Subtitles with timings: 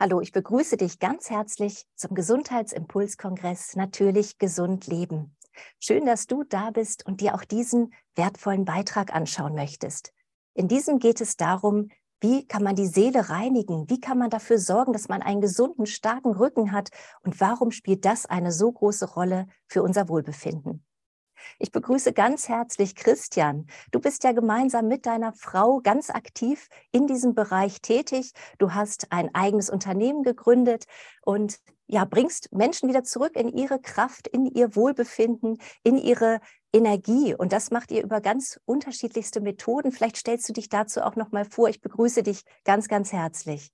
[0.00, 5.36] Hallo, ich begrüße dich ganz herzlich zum Gesundheitsimpulskongress Natürlich gesund leben.
[5.80, 10.12] Schön, dass du da bist und dir auch diesen wertvollen Beitrag anschauen möchtest.
[10.54, 11.88] In diesem geht es darum,
[12.20, 13.90] wie kann man die Seele reinigen?
[13.90, 16.90] Wie kann man dafür sorgen, dass man einen gesunden, starken Rücken hat?
[17.22, 20.86] Und warum spielt das eine so große Rolle für unser Wohlbefinden?
[21.58, 23.66] Ich begrüße ganz herzlich Christian.
[23.90, 28.32] Du bist ja gemeinsam mit deiner Frau ganz aktiv in diesem Bereich tätig.
[28.58, 30.84] Du hast ein eigenes Unternehmen gegründet
[31.22, 36.40] und ja, bringst Menschen wieder zurück in ihre Kraft, in ihr Wohlbefinden, in ihre
[36.72, 37.34] Energie.
[37.34, 39.90] Und das macht ihr über ganz unterschiedlichste Methoden.
[39.90, 41.68] Vielleicht stellst du dich dazu auch noch mal vor.
[41.68, 43.72] Ich begrüße dich ganz, ganz herzlich.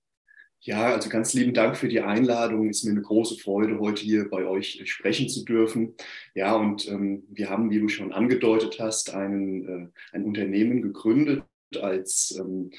[0.61, 2.69] Ja, also ganz lieben Dank für die Einladung.
[2.69, 5.95] Ist mir eine große Freude, heute hier bei euch sprechen zu dürfen.
[6.33, 11.43] Ja, und ähm, wir haben, wie du schon angedeutet hast, einen, äh, ein Unternehmen gegründet
[11.79, 12.71] als ähm,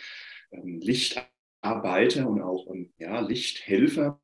[0.51, 2.67] ähm Lichtarbeiter und auch
[2.99, 4.21] ja, Lichthelfer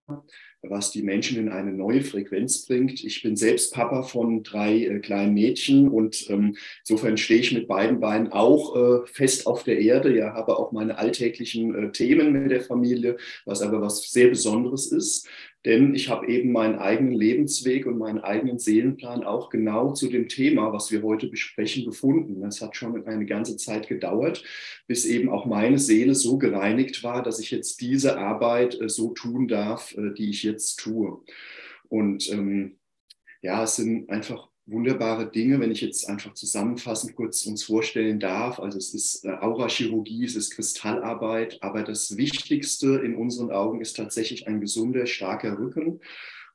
[0.63, 3.03] was die Menschen in eine neue Frequenz bringt.
[3.05, 7.67] Ich bin selbst Papa von drei äh, kleinen Mädchen und ähm, insofern stehe ich mit
[7.67, 10.17] beiden Beinen auch äh, fest auf der Erde.
[10.17, 14.93] Ja, habe auch meine alltäglichen äh, Themen mit der Familie, was aber was sehr Besonderes
[14.93, 15.29] ist.
[15.65, 20.29] Denn ich habe eben meinen eigenen Lebensweg und meinen eigenen Seelenplan auch genau zu dem
[20.29, 22.41] Thema, was wir heute besprechen, gefunden.
[22.41, 24.43] Das hat schon eine ganze Zeit gedauert,
[24.89, 29.11] bis eben auch meine Seele so gereinigt war, dass ich jetzt diese Arbeit äh, so
[29.11, 31.21] tun darf, äh, die ich jetzt tue.
[31.89, 32.79] Und ähm,
[33.41, 38.61] ja, es sind einfach wunderbare Dinge, wenn ich jetzt einfach zusammenfassend kurz uns vorstellen darf.
[38.61, 43.97] Also es ist äh, Aurachirurgie, es ist Kristallarbeit, aber das Wichtigste in unseren Augen ist
[43.97, 46.01] tatsächlich ein gesunder, starker Rücken.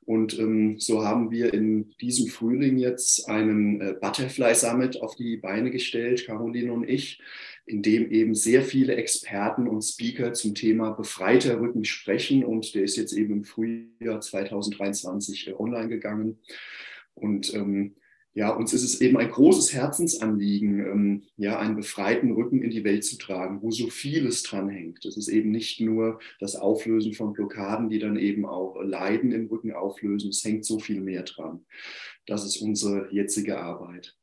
[0.08, 5.36] Und ähm, so haben wir in diesem Frühling jetzt einen äh, Butterfly Summit auf die
[5.36, 7.20] Beine gestellt, Caroline und ich,
[7.66, 12.42] in dem eben sehr viele Experten und Speaker zum Thema befreiter Rücken sprechen.
[12.42, 16.38] Und der ist jetzt eben im Frühjahr 2023 äh, online gegangen.
[17.14, 17.96] Und ähm,
[18.38, 22.84] ja, uns ist es eben ein großes Herzensanliegen, ähm, ja, einen befreiten Rücken in die
[22.84, 25.04] Welt zu tragen, wo so vieles dran hängt.
[25.04, 29.48] Das ist eben nicht nur das Auflösen von Blockaden, die dann eben auch Leiden im
[29.48, 30.30] Rücken auflösen.
[30.30, 31.66] Es hängt so viel mehr dran.
[32.26, 34.16] Das ist unsere jetzige Arbeit.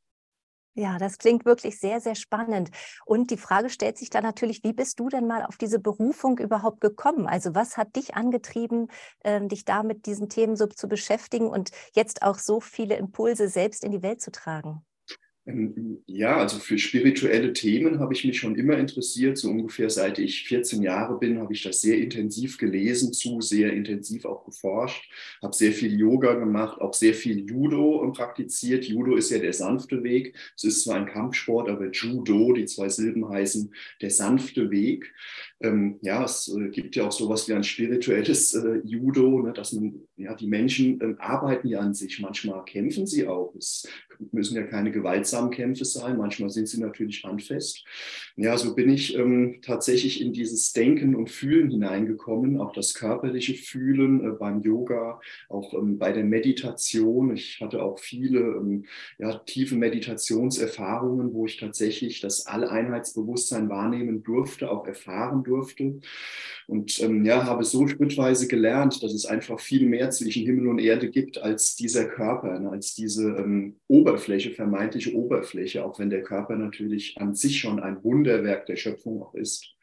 [0.78, 2.70] Ja, das klingt wirklich sehr, sehr spannend.
[3.06, 6.38] Und die Frage stellt sich dann natürlich, wie bist du denn mal auf diese Berufung
[6.38, 7.28] überhaupt gekommen?
[7.28, 8.88] Also was hat dich angetrieben,
[9.22, 13.48] äh, dich da mit diesen Themen so zu beschäftigen und jetzt auch so viele Impulse
[13.48, 14.86] selbst in die Welt zu tragen?
[15.48, 19.38] Ähm, ja, also für spirituelle Themen habe ich mich schon immer interessiert.
[19.38, 23.72] So ungefähr seit ich 14 Jahre bin, habe ich das sehr intensiv gelesen, zu sehr
[23.74, 25.08] intensiv auch geforscht,
[25.44, 28.86] habe sehr viel Yoga gemacht, auch sehr viel Judo praktiziert.
[28.86, 30.36] Judo ist ja der sanfte Weg.
[30.56, 35.14] Es ist zwar ein Kampfsport, aber Judo, die zwei Silben heißen der sanfte Weg.
[35.62, 39.72] Ähm, ja, es äh, gibt ja auch sowas wie ein spirituelles äh, Judo, ne, dass
[39.72, 42.20] man, ja, die Menschen äh, arbeiten ja an sich.
[42.20, 43.56] Manchmal kämpfen sie auch.
[43.56, 43.88] Es
[44.32, 46.18] müssen ja keine gewaltsamen Kämpfe sein.
[46.18, 47.86] Manchmal sind sie natürlich handfest.
[48.36, 53.54] Ja, so bin ich ähm, tatsächlich in dieses Denken und Fühlen hineingekommen, auch das körperliche
[53.54, 57.34] Fühlen äh, beim Yoga, auch ähm, bei der Meditation.
[57.34, 58.86] Ich hatte auch viele ähm,
[59.20, 66.00] ja, tiefe Meditationserfahrungen, wo ich tatsächlich das Alleinheitsbewusstsein wahrnehmen durfte, auch erfahren durfte.
[66.68, 70.80] Und ähm, ja, habe so schrittweise gelernt, dass es einfach viel mehr zwischen Himmel und
[70.80, 76.24] Erde gibt als dieser Körper, ne, als diese ähm, Oberfläche, vermeintliche Oberfläche, auch wenn der
[76.24, 79.76] Körper natürlich an sich schon ein Wunderwerk der Schöpfung auch ist.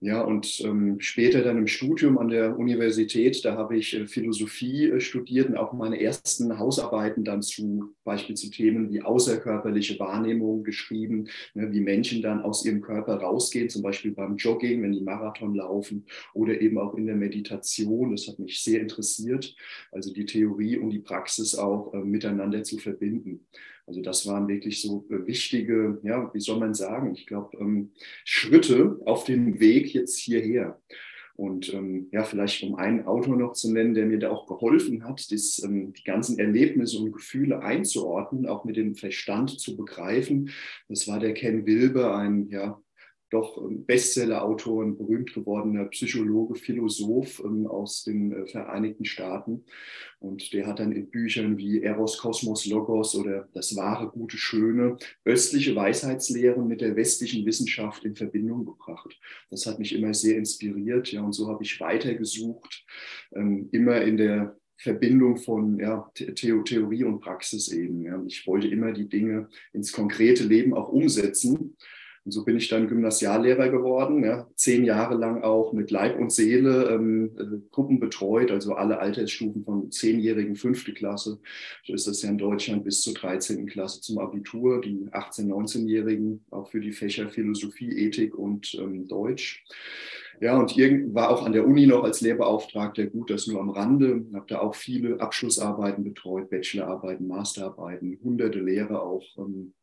[0.00, 4.90] Ja, und ähm, später dann im Studium an der Universität, da habe ich äh, Philosophie
[4.90, 10.64] äh, studiert und auch meine ersten Hausarbeiten dann zu Beispiel zu Themen wie außerkörperliche Wahrnehmung
[10.64, 15.00] geschrieben, ne, wie Menschen dann aus ihrem Körper rausgehen, zum Beispiel beim Jogging, wenn die
[15.00, 18.10] Marathon laufen oder eben auch in der Meditation.
[18.10, 19.56] Das hat mich sehr interessiert,
[19.92, 23.46] also die Theorie und die Praxis auch äh, miteinander zu verbinden.
[23.86, 27.92] Also das waren wirklich so äh, wichtige, ja, wie soll man sagen, ich glaube, ähm,
[28.24, 30.80] Schritte auf dem Weg jetzt hierher.
[31.36, 35.04] Und ähm, ja, vielleicht um einen Autor noch zu nennen, der mir da auch geholfen
[35.04, 40.50] hat, das, ähm, die ganzen Erlebnisse und Gefühle einzuordnen, auch mit dem Verstand zu begreifen.
[40.88, 42.80] Das war der Ken Wilber, ein ja,
[43.30, 49.64] doch ähm, Bestseller-Autor, ein berühmt gewordener Psychologe, Philosoph ähm, aus den äh, Vereinigten Staaten.
[50.18, 54.96] Und der hat dann in Büchern wie Eros, Kosmos, Logos oder Das wahre, gute, schöne
[55.24, 59.18] östliche Weisheitslehren mit der westlichen Wissenschaft in Verbindung gebracht.
[59.50, 61.10] Das hat mich immer sehr inspiriert.
[61.10, 62.86] Ja, und so habe ich weitergesucht,
[63.34, 68.02] ähm, immer in der Verbindung von ja, Theorie und Praxis eben.
[68.02, 68.22] Ja.
[68.26, 71.76] Ich wollte immer die Dinge ins konkrete Leben auch umsetzen
[72.26, 76.32] Und so bin ich dann Gymnasiallehrer geworden, ja, zehn Jahre lang auch mit Leib und
[76.32, 81.38] Seele ähm, äh, Gruppen betreut, also alle Altersstufen von zehnjährigen, fünfte Klasse.
[81.84, 83.64] So ist das ja in Deutschland bis zur 13.
[83.66, 89.64] Klasse zum Abitur, die 18-, 19-Jährigen, auch für die Fächer Philosophie, Ethik und ähm, Deutsch.
[90.40, 90.76] Ja, und
[91.14, 94.26] war auch an der Uni noch als Lehrbeauftragter gut, das nur am Rande.
[94.34, 99.74] Habe da auch viele Abschlussarbeiten betreut, Bachelorarbeiten, Masterarbeiten, hunderte Lehrer auch ähm,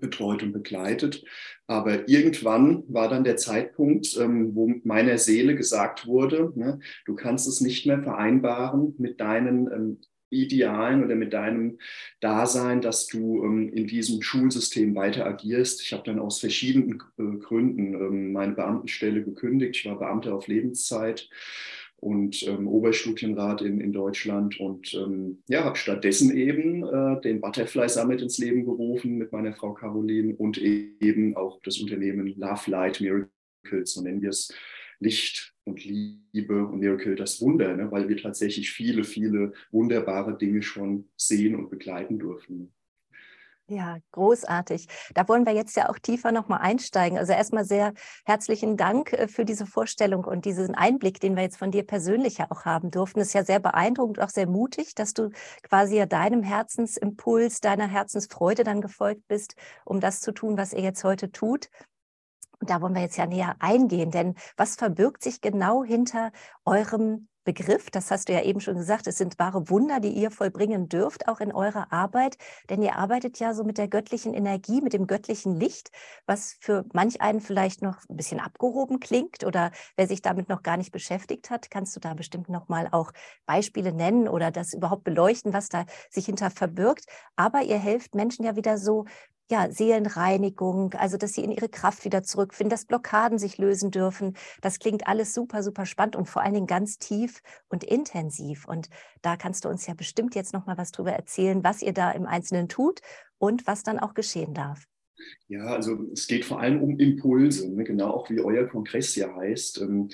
[0.00, 1.24] betreut und begleitet.
[1.66, 7.48] Aber irgendwann war dann der Zeitpunkt, ähm, wo meiner Seele gesagt wurde, ne, du kannst
[7.48, 10.00] es nicht mehr vereinbaren mit deinen ähm,
[10.30, 11.78] Idealen oder mit deinem
[12.20, 15.80] Dasein, dass du ähm, in diesem Schulsystem weiter agierst.
[15.82, 19.76] Ich habe dann aus verschiedenen äh, Gründen meine Beamtenstelle gekündigt.
[19.76, 21.28] Ich war Beamter auf Lebenszeit
[22.04, 27.88] und ähm, Oberstudienrat in, in Deutschland und ähm, ja, habe stattdessen eben äh, den Butterfly
[27.88, 33.00] Summit ins Leben gerufen mit meiner Frau Caroline und eben auch das Unternehmen Love Light
[33.00, 34.52] Miracles, so nennen wir es,
[35.00, 37.90] Licht und Liebe und Miracle, das Wunder, ne?
[37.90, 42.74] weil wir tatsächlich viele, viele wunderbare Dinge schon sehen und begleiten dürfen.
[43.66, 44.88] Ja, großartig.
[45.14, 47.16] Da wollen wir jetzt ja auch tiefer nochmal einsteigen.
[47.16, 47.94] Also erstmal sehr
[48.26, 52.38] herzlichen Dank äh, für diese Vorstellung und diesen Einblick, den wir jetzt von dir persönlich
[52.38, 53.20] ja auch haben durften.
[53.20, 55.30] Es ist ja sehr beeindruckend, auch sehr mutig, dass du
[55.62, 59.56] quasi ja deinem Herzensimpuls, deiner Herzensfreude dann gefolgt bist,
[59.86, 61.70] um das zu tun, was ihr jetzt heute tut.
[62.60, 66.32] Und da wollen wir jetzt ja näher eingehen, denn was verbirgt sich genau hinter
[66.66, 67.90] eurem Begriff.
[67.90, 69.06] Das hast du ja eben schon gesagt.
[69.06, 72.38] Es sind wahre Wunder, die ihr vollbringen dürft, auch in eurer Arbeit.
[72.70, 75.90] Denn ihr arbeitet ja so mit der göttlichen Energie, mit dem göttlichen Licht,
[76.26, 80.62] was für manch einen vielleicht noch ein bisschen abgehoben klingt oder wer sich damit noch
[80.62, 83.12] gar nicht beschäftigt hat, kannst du da bestimmt noch mal auch
[83.46, 87.04] Beispiele nennen oder das überhaupt beleuchten, was da sich hinter verbirgt.
[87.36, 89.04] Aber ihr helft Menschen ja wieder so
[89.50, 94.36] ja, Seelenreinigung, also dass sie in ihre Kraft wieder zurückfinden, dass Blockaden sich lösen dürfen.
[94.62, 98.66] Das klingt alles super, super spannend und vor allen Dingen ganz tief und intensiv.
[98.66, 98.88] Und
[99.22, 102.10] da kannst du uns ja bestimmt jetzt noch mal was drüber erzählen, was ihr da
[102.12, 103.00] im Einzelnen tut
[103.38, 104.84] und was dann auch geschehen darf.
[105.46, 107.84] Ja, also es geht vor allem um Impulse, ne?
[107.84, 109.80] genau auch wie euer Kongress ja heißt.
[109.82, 110.08] Ähm,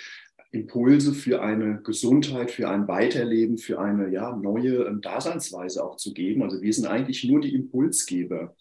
[0.53, 6.12] Impulse für eine Gesundheit, für ein Weiterleben, für eine ja, neue ähm, Daseinsweise auch zu
[6.12, 6.43] geben.
[6.43, 8.56] Also wir sind eigentlich nur die Impulsgeber.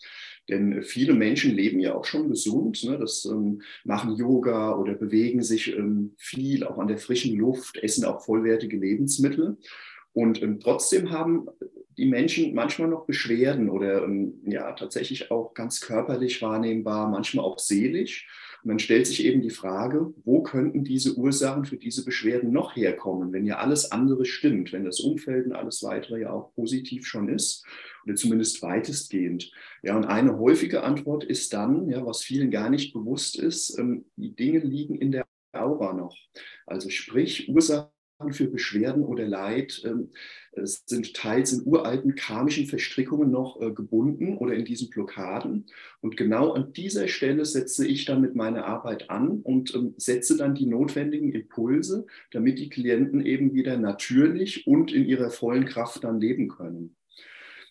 [0.50, 2.98] Denn viele Menschen leben ja auch schon gesund, ne?
[2.98, 8.06] das ähm, machen Yoga oder bewegen sich ähm, viel, auch an der frischen Luft, essen
[8.06, 9.58] auch vollwertige Lebensmittel.
[10.12, 11.48] Und ähm, trotzdem haben
[11.98, 17.60] die Menschen manchmal noch Beschwerden oder ähm, ja tatsächlich auch ganz körperlich wahrnehmbar, manchmal auch
[17.60, 18.28] seelisch.
[18.64, 22.76] Und dann stellt sich eben die Frage, wo könnten diese Ursachen für diese Beschwerden noch
[22.76, 27.06] herkommen, wenn ja alles andere stimmt, wenn das Umfeld und alles weitere ja auch positiv
[27.06, 27.66] schon ist
[28.06, 29.52] oder zumindest weitestgehend.
[29.82, 34.06] Ja, und eine häufige Antwort ist dann, ja, was vielen gar nicht bewusst ist, ähm,
[34.18, 36.16] die Dinge liegen in der Aura noch.
[36.66, 37.90] Also sprich, Ursachen
[38.32, 40.10] für Beschwerden oder Leid ähm,
[40.62, 45.68] sind teils in uralten karmischen Verstrickungen noch äh, gebunden oder in diesen Blockaden.
[46.02, 50.36] Und genau an dieser Stelle setze ich dann mit meiner Arbeit an und ähm, setze
[50.36, 56.04] dann die notwendigen Impulse, damit die Klienten eben wieder natürlich und in ihrer vollen Kraft
[56.04, 56.96] dann leben können.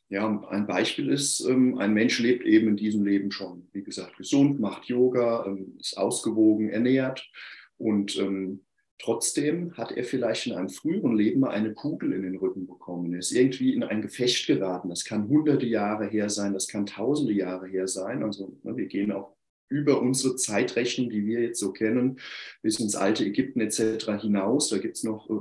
[0.09, 4.17] Ja, ein Beispiel ist, ähm, ein Mensch lebt eben in diesem Leben schon, wie gesagt,
[4.17, 7.31] gesund, macht Yoga, ähm, ist ausgewogen, ernährt
[7.77, 8.63] und ähm,
[8.98, 13.12] trotzdem hat er vielleicht in einem früheren Leben mal eine Kugel in den Rücken bekommen.
[13.12, 14.88] Er ist irgendwie in ein Gefecht geraten.
[14.88, 18.22] Das kann hunderte Jahre her sein, das kann tausende Jahre her sein.
[18.22, 19.36] Also ne, wir gehen auch
[19.70, 22.19] über unsere Zeitrechnung, die wir jetzt so kennen,
[22.62, 24.20] bis ins alte Ägypten etc.
[24.20, 24.70] hinaus.
[24.70, 25.34] Da gibt es noch äh,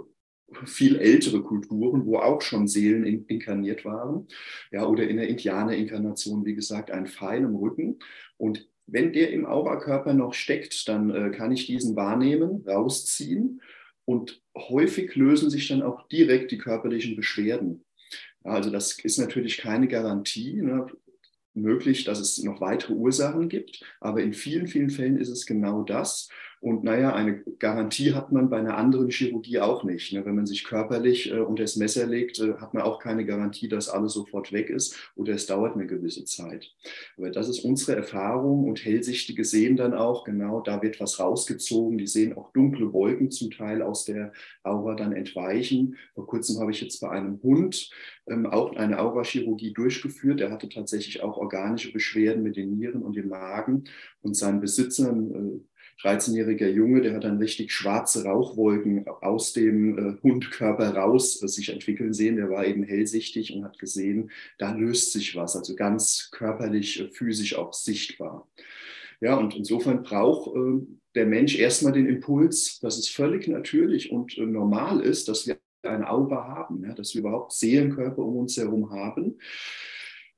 [0.66, 4.28] viel ältere Kulturen, wo auch schon Seelen in, inkarniert waren.
[4.72, 8.00] Ja, oder in der Indianer-Inkarnation, wie gesagt, ein Pfeil im Rücken.
[8.38, 13.62] Und wenn der im Aurakörper noch steckt, dann äh, kann ich diesen wahrnehmen, rausziehen.
[14.06, 17.84] Und häufig lösen sich dann auch direkt die körperlichen Beschwerden.
[18.46, 20.62] Ja, also das ist natürlich keine Garantie.
[20.62, 20.88] Ne?
[21.58, 25.84] möglich, dass es noch weitere Ursachen gibt, aber in vielen, vielen Fällen ist es genau
[25.84, 26.30] das.
[26.60, 30.12] Und naja, eine Garantie hat man bei einer anderen Chirurgie auch nicht.
[30.14, 30.26] Ne?
[30.26, 33.68] Wenn man sich körperlich äh, unter das Messer legt, äh, hat man auch keine Garantie,
[33.68, 36.72] dass alles sofort weg ist oder es dauert eine gewisse Zeit.
[37.18, 41.98] Aber das ist unsere Erfahrung und Hellsichtige sehen dann auch, genau, da wird was rausgezogen.
[41.98, 44.34] Die sehen auch dunkle Wolken zum Teil aus der
[44.64, 45.96] Aura dann entweichen.
[46.16, 47.92] Vor kurzem habe ich jetzt bei einem Hund
[48.28, 50.40] ähm, auch eine Aurachirurgie durchgeführt.
[50.40, 53.86] Der hatte tatsächlich auch organische Beschwerden mit den Nieren und dem Magen
[54.22, 55.60] und sein Besitzer, äh,
[56.04, 61.70] 13-jähriger Junge, der hat dann richtig schwarze Rauchwolken aus dem äh, Hundkörper raus äh, sich
[61.70, 62.36] entwickeln sehen.
[62.36, 67.10] Der war eben hellsichtig und hat gesehen, da löst sich was, also ganz körperlich, äh,
[67.10, 68.48] physisch auch sichtbar.
[69.20, 70.86] Ja, und insofern braucht äh,
[71.16, 75.58] der Mensch erstmal den Impuls, dass es völlig natürlich und äh, normal ist, dass wir
[75.82, 79.40] ein Aura haben, ja, dass wir überhaupt Seelenkörper um uns herum haben.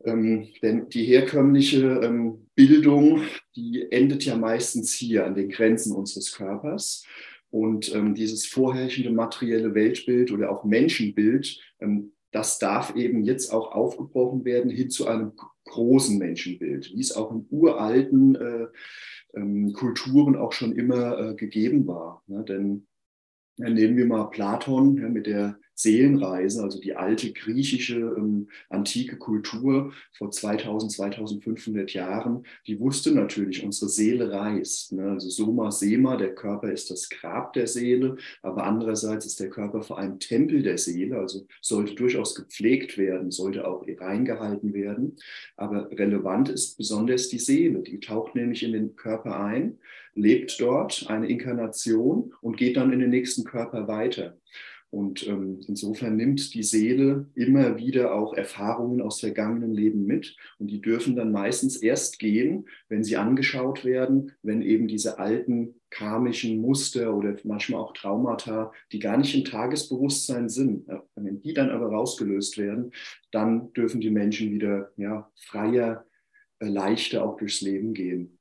[0.05, 3.23] Ähm, denn die herkömmliche ähm, Bildung,
[3.55, 7.05] die endet ja meistens hier an den Grenzen unseres Körpers.
[7.51, 13.71] Und ähm, dieses vorherrschende materielle Weltbild oder auch Menschenbild, ähm, das darf eben jetzt auch
[13.71, 15.31] aufgebrochen werden hin zu einem
[15.65, 18.67] großen Menschenbild, wie es auch in uralten äh,
[19.33, 22.23] ähm, Kulturen auch schon immer äh, gegeben war.
[22.27, 22.43] Ne?
[22.47, 22.87] Denn
[23.57, 29.15] ja, nehmen wir mal Platon ja, mit der Seelenreise, also die alte griechische ähm, antike
[29.15, 34.91] Kultur vor 2000, 2500 Jahren, die wusste natürlich, unsere Seele reist.
[34.91, 35.11] Ne?
[35.11, 39.81] Also Soma Sema, der Körper ist das Grab der Seele, aber andererseits ist der Körper
[39.81, 45.15] vor allem Tempel der Seele, also sollte durchaus gepflegt werden, sollte auch reingehalten werden.
[45.55, 49.77] Aber relevant ist besonders die Seele, die taucht nämlich in den Körper ein,
[50.13, 54.37] lebt dort eine Inkarnation und geht dann in den nächsten Körper weiter.
[54.91, 60.35] Und ähm, insofern nimmt die Seele immer wieder auch Erfahrungen aus vergangenen Leben mit.
[60.57, 65.75] Und die dürfen dann meistens erst gehen, wenn sie angeschaut werden, wenn eben diese alten
[65.91, 71.69] karmischen Muster oder manchmal auch Traumata, die gar nicht im Tagesbewusstsein sind, wenn die dann
[71.69, 72.91] aber rausgelöst werden,
[73.31, 76.05] dann dürfen die Menschen wieder ja, freier,
[76.59, 78.38] äh, leichter auch durchs Leben gehen.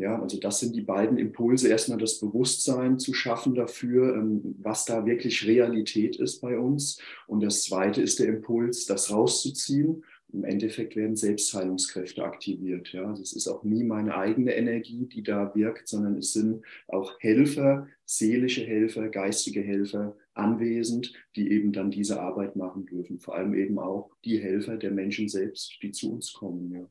[0.00, 4.86] Ja, also das sind die beiden Impulse, erstmal das Bewusstsein zu schaffen dafür, ähm, was
[4.86, 6.98] da wirklich Realität ist bei uns.
[7.26, 10.02] Und das zweite ist der Impuls, das rauszuziehen.
[10.32, 12.92] Im Endeffekt werden Selbstheilungskräfte aktiviert.
[12.94, 16.64] Ja, also es ist auch nie meine eigene Energie, die da wirkt, sondern es sind
[16.88, 23.18] auch Helfer, seelische Helfer, geistige Helfer anwesend, die eben dann diese Arbeit machen dürfen.
[23.18, 26.72] Vor allem eben auch die Helfer der Menschen selbst, die zu uns kommen.
[26.72, 26.88] Ja.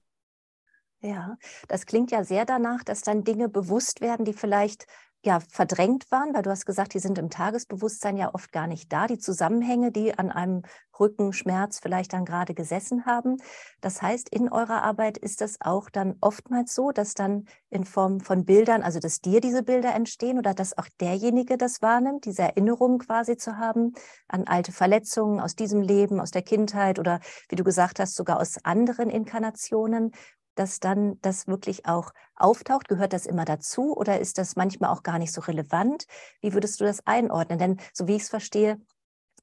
[1.01, 1.37] Ja,
[1.69, 4.85] das klingt ja sehr danach, dass dann Dinge bewusst werden, die vielleicht
[5.25, 8.91] ja verdrängt waren, weil du hast gesagt, die sind im Tagesbewusstsein ja oft gar nicht
[8.91, 10.61] da, die Zusammenhänge, die an einem
[10.97, 13.35] Rückenschmerz vielleicht dann gerade gesessen haben.
[13.81, 18.21] Das heißt, in eurer Arbeit ist das auch dann oftmals so, dass dann in Form
[18.21, 22.43] von Bildern, also dass dir diese Bilder entstehen oder dass auch derjenige das wahrnimmt, diese
[22.43, 23.93] Erinnerung quasi zu haben
[24.29, 28.39] an alte Verletzungen aus diesem Leben, aus der Kindheit oder wie du gesagt hast, sogar
[28.39, 30.11] aus anderen Inkarnationen
[30.59, 32.87] dass dann das wirklich auch auftaucht?
[32.87, 36.05] Gehört das immer dazu oder ist das manchmal auch gar nicht so relevant?
[36.41, 37.59] Wie würdest du das einordnen?
[37.59, 38.79] Denn so wie ich es verstehe,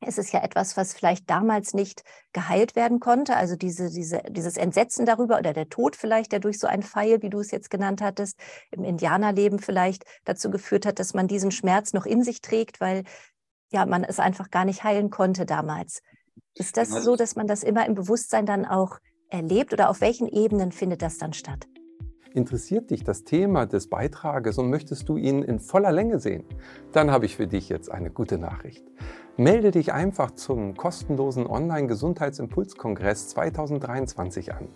[0.04, 3.36] ist es ja etwas, was vielleicht damals nicht geheilt werden konnte.
[3.36, 7.22] Also diese, diese, dieses Entsetzen darüber oder der Tod vielleicht, der durch so ein Pfeil,
[7.22, 8.38] wie du es jetzt genannt hattest,
[8.70, 13.04] im Indianerleben vielleicht dazu geführt hat, dass man diesen Schmerz noch in sich trägt, weil
[13.72, 16.02] ja man es einfach gar nicht heilen konnte damals.
[16.54, 20.28] Ist das so, dass man das immer im Bewusstsein dann auch erlebt oder auf welchen
[20.28, 21.68] Ebenen findet das dann statt?
[22.36, 26.44] Interessiert dich das Thema des Beitrages und möchtest du ihn in voller Länge sehen?
[26.92, 28.84] Dann habe ich für dich jetzt eine gute Nachricht.
[29.38, 34.68] Melde dich einfach zum kostenlosen Online-Gesundheitsimpulskongress 2023 an.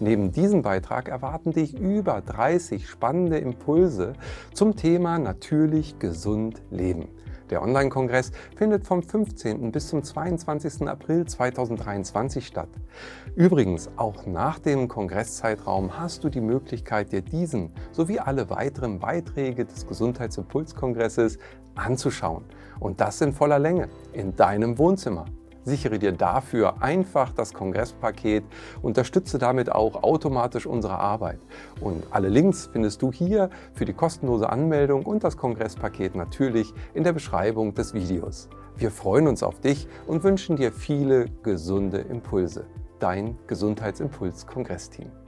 [0.00, 4.14] Neben diesem Beitrag erwarten dich über 30 spannende Impulse
[4.54, 7.08] zum Thema natürlich gesund leben.
[7.52, 9.72] Der Online-Kongress findet vom 15.
[9.72, 10.88] bis zum 22.
[10.88, 12.70] April 2023 statt.
[13.36, 19.66] Übrigens, auch nach dem Kongresszeitraum hast du die Möglichkeit, dir diesen sowie alle weiteren Beiträge
[19.66, 21.36] des Gesundheitsimpulskongresses
[21.74, 22.46] anzuschauen.
[22.80, 25.26] Und das in voller Länge, in deinem Wohnzimmer.
[25.64, 28.44] Sichere dir dafür einfach das Kongresspaket,
[28.82, 31.38] unterstütze damit auch automatisch unsere Arbeit.
[31.80, 37.04] Und alle Links findest du hier für die kostenlose Anmeldung und das Kongresspaket natürlich in
[37.04, 38.48] der Beschreibung des Videos.
[38.76, 42.66] Wir freuen uns auf dich und wünschen dir viele gesunde Impulse.
[42.98, 45.21] Dein Gesundheitsimpuls-Kongressteam.